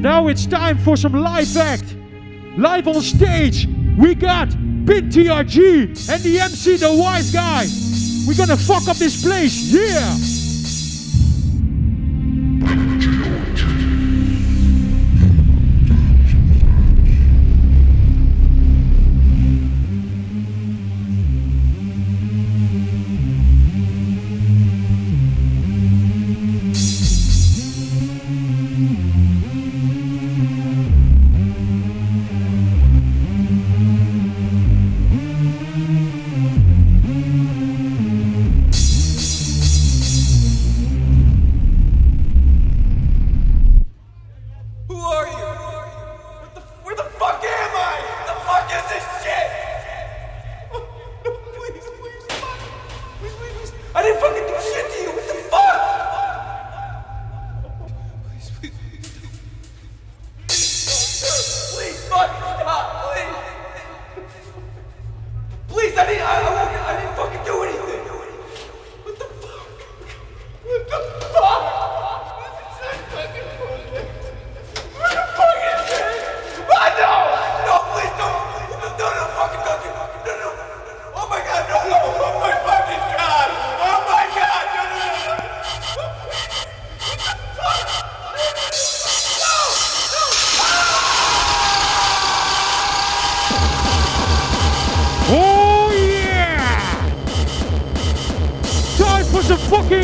[0.00, 1.96] Now it's time for some live act.
[2.56, 3.66] Live on stage,
[3.98, 7.66] we got Pin TRG and the MC, the wise guy.
[8.28, 10.35] We're gonna fuck up this place, yeah!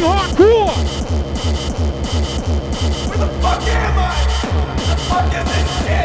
[0.03, 0.75] hardcore.
[3.09, 4.15] Where the fuck am I?
[4.77, 6.02] Where the fuck is this shit?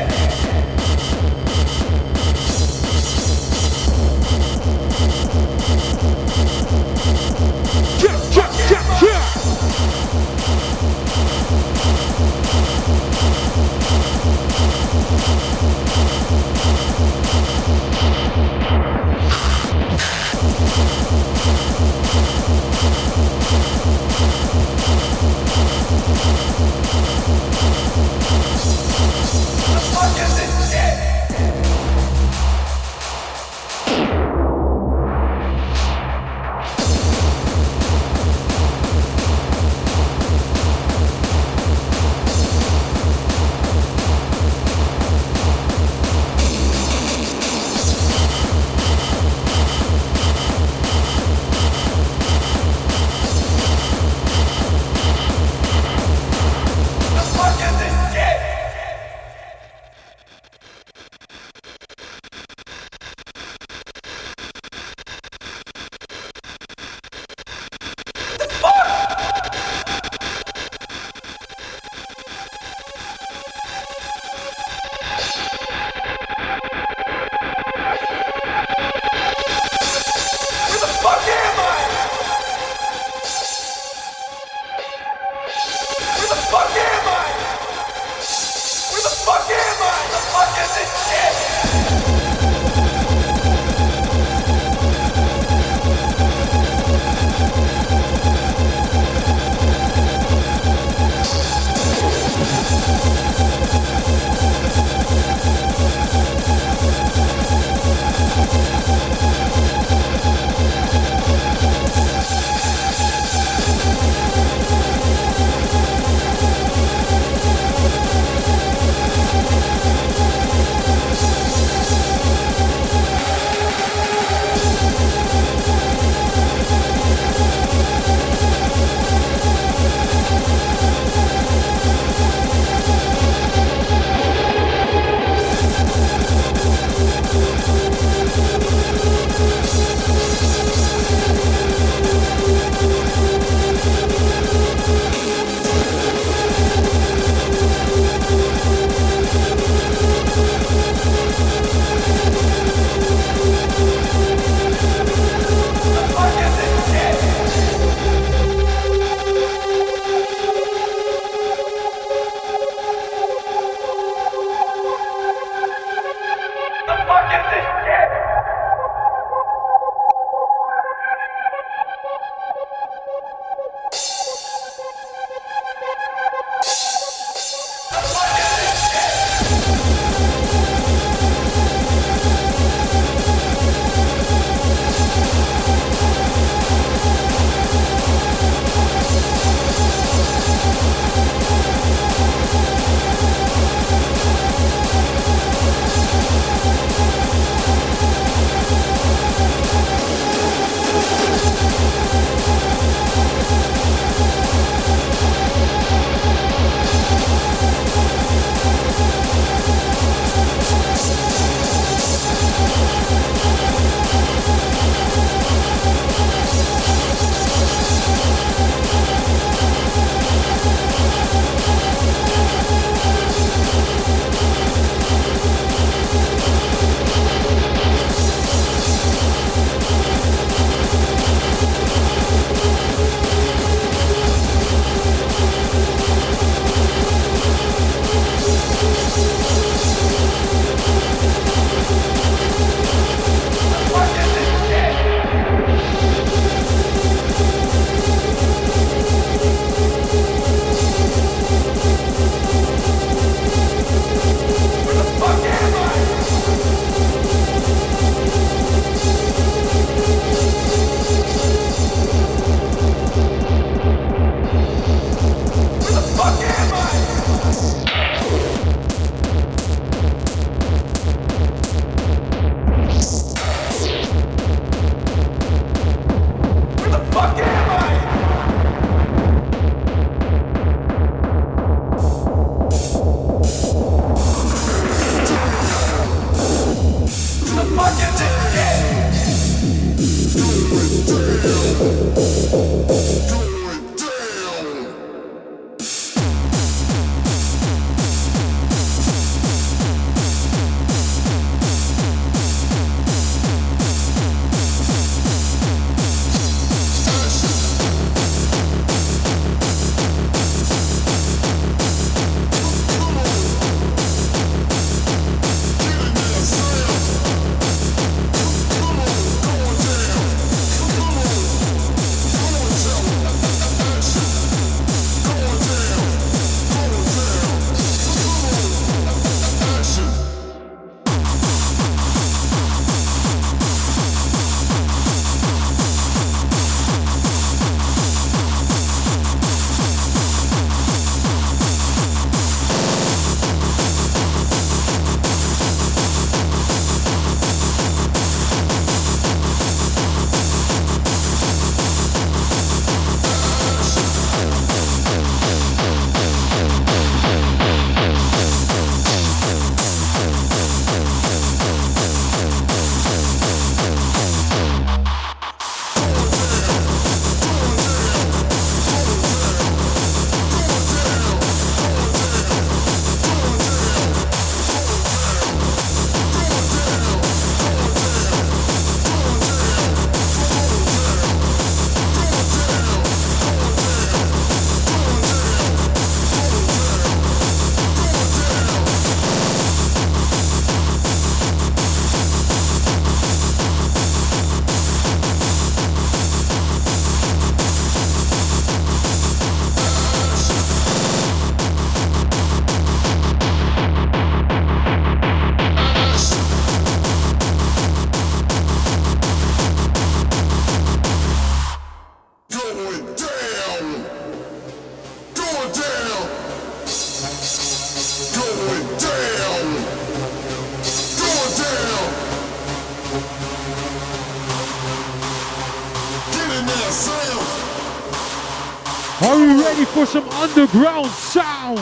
[430.57, 431.77] Underground sound?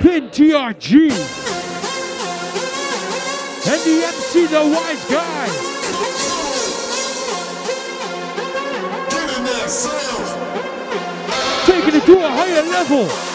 [0.00, 1.10] Pin TRG.
[3.66, 5.48] And the MC, the wise guy.
[11.66, 13.29] Taking it to a higher level.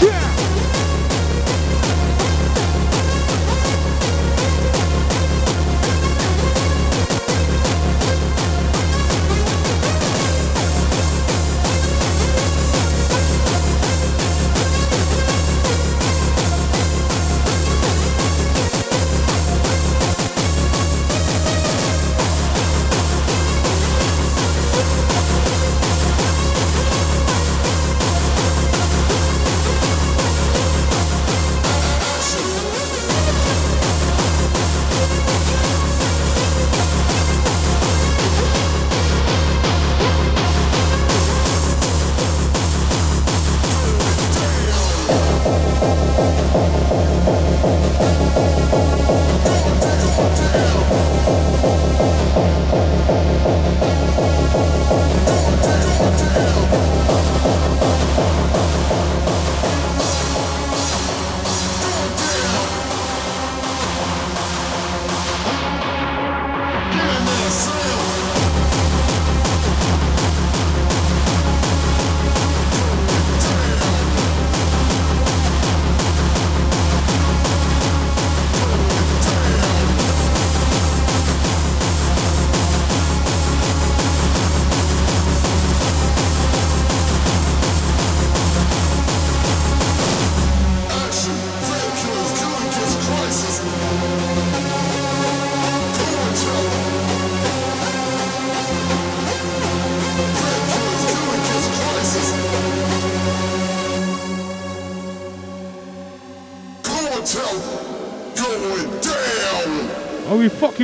[0.00, 0.49] Check,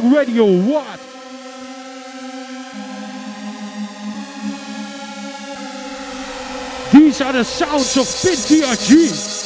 [0.06, 1.00] Or what?
[6.92, 9.36] These are the sounds of Pin TRG.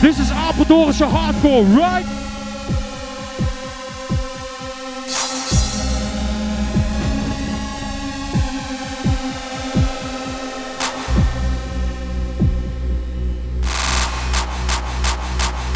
[0.00, 2.23] This is Apeldoornse hardcore, right?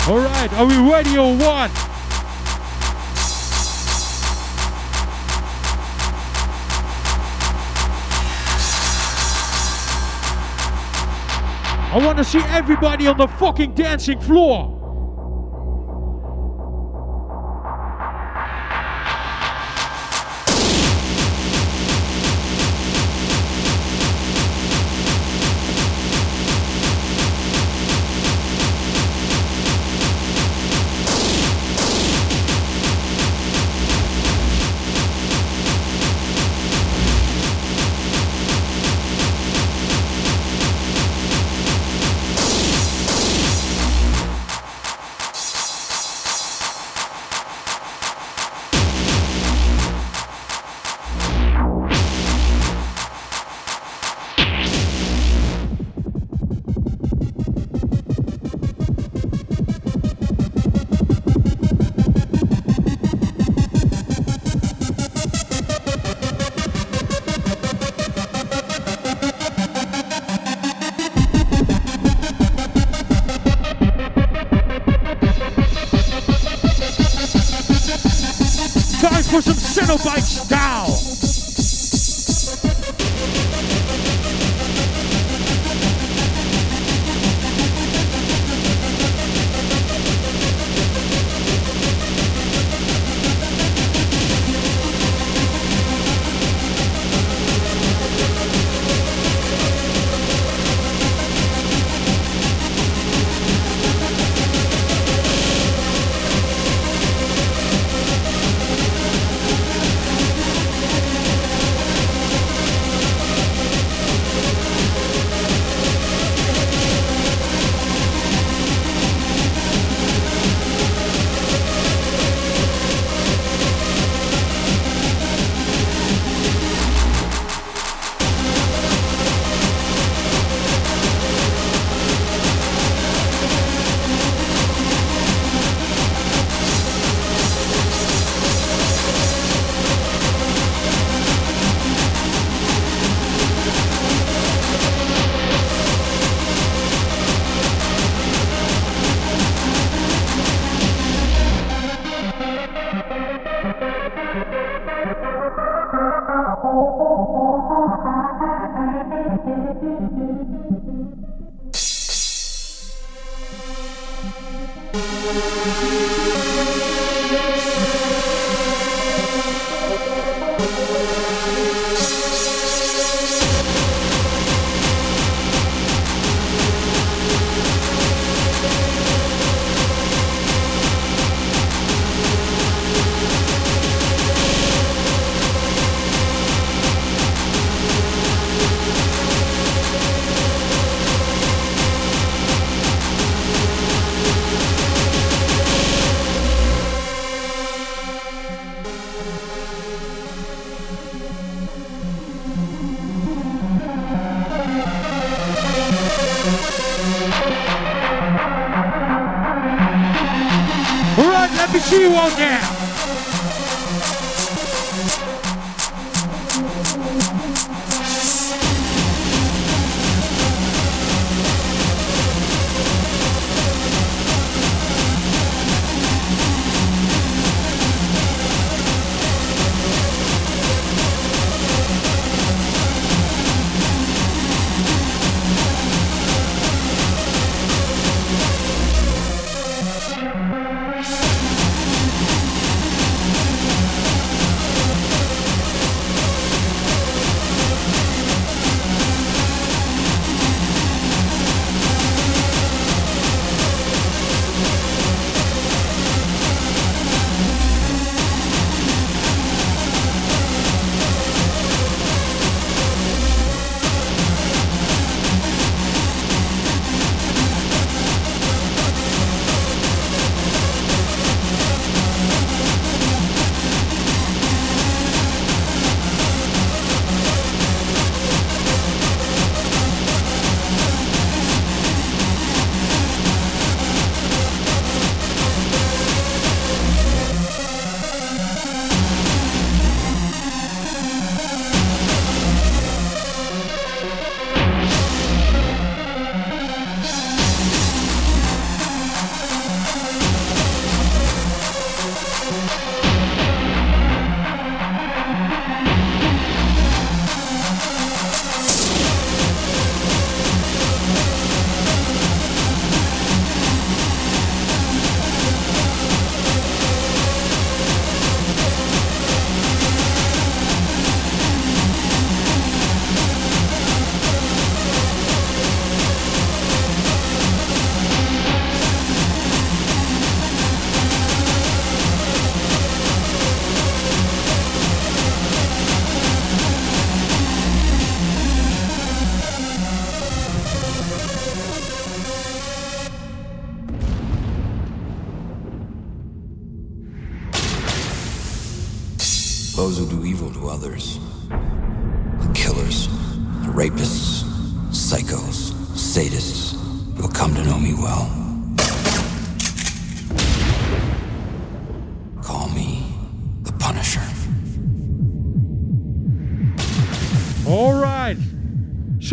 [0.08, 1.70] All right, are we ready or what?
[11.90, 14.77] I want to see everybody on the fucking dancing floor.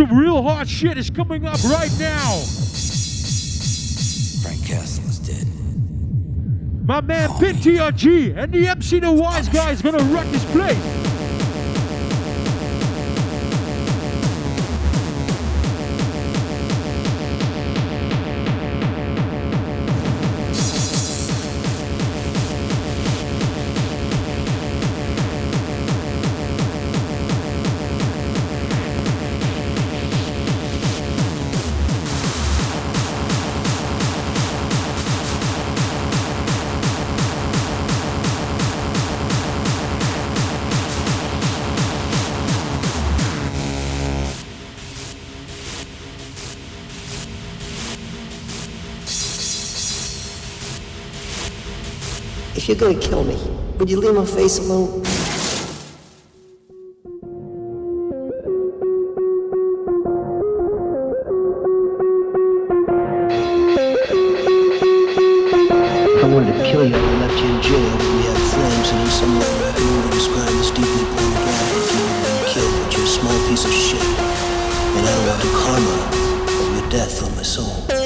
[0.08, 2.38] Some real hard shit is coming up right now.
[4.44, 5.48] Frank Castle is dead.
[6.86, 11.05] My man Pin TRG and the MC The Wise Guy is gonna wreck this place.
[52.68, 53.38] If you're gonna kill me,
[53.78, 55.06] would you leave my face alone?
[66.18, 69.00] I wanted to kill you and left you in jail, but we had flames, and
[69.00, 71.86] then somewhere I can only describe this deeply pornographic.
[71.94, 74.02] You would been killed, but you're a small piece of shit.
[74.02, 75.98] And I don't want the karma
[76.50, 78.05] of your death on my soul.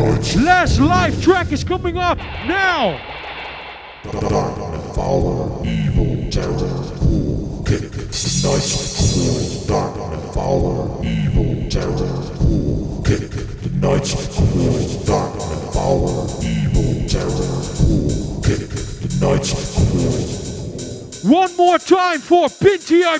[0.00, 0.36] Right.
[0.36, 2.98] Last live track is coming up now.
[4.94, 6.56] Follow evil, terror,
[6.98, 7.92] cool, kick.
[7.92, 9.94] Nights cool, dark
[10.32, 13.30] follow evil, terror, cool, kick.
[13.74, 15.40] Nights cool, dark
[15.72, 18.70] follow evil, terror, cool, kick.
[19.20, 23.18] Nights cool, One more time for nights are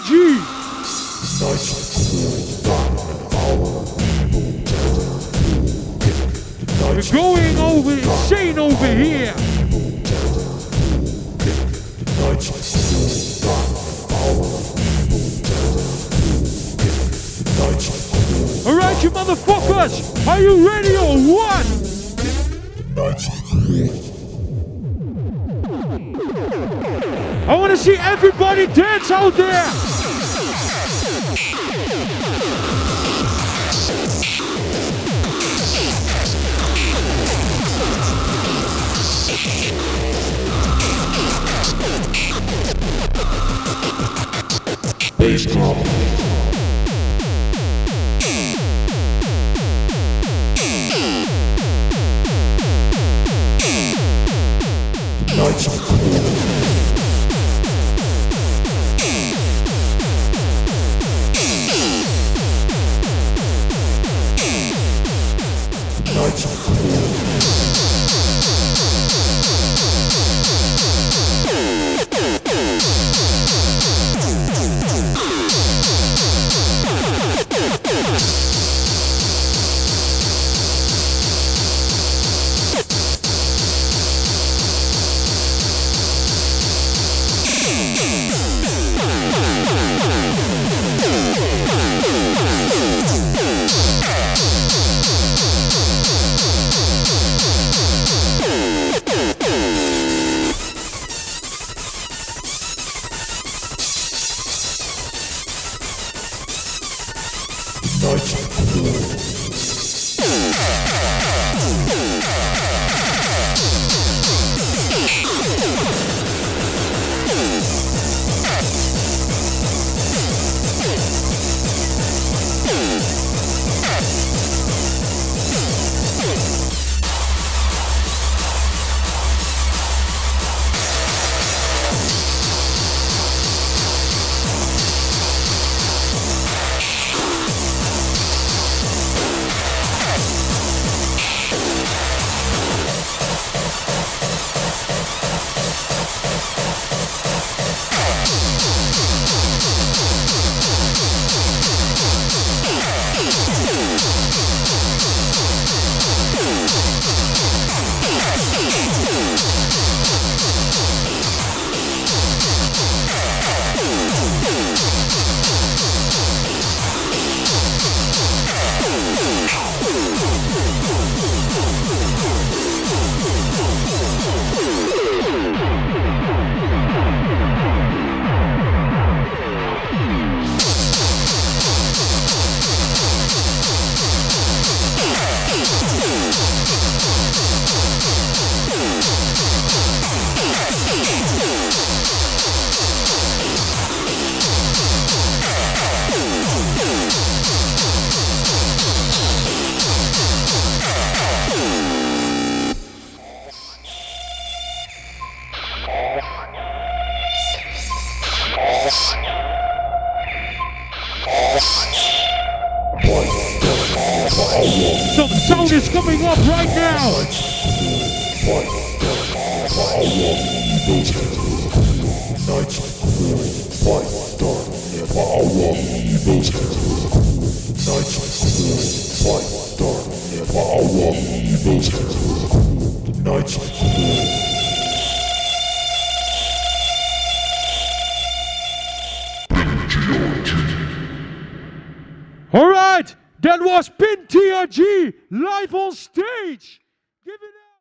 [7.00, 9.32] We're going over insane over here.
[9.32, 9.42] The
[12.20, 15.80] nights are cool, dark and follow evil, terror,
[16.12, 16.44] cool,
[16.76, 16.96] kick.
[17.40, 19.94] The nights are cool, All right, you motherfuckers.
[20.28, 21.66] Are you ready or what?
[27.48, 29.89] I want to see everybody dance out there.
[45.20, 45.76] Bass drum.
[55.36, 56.39] Nights